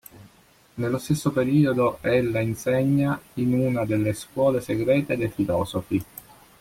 [0.73, 6.03] Nello stesso periodo ella insegna in una delle scuole segrete dei "Filosofi".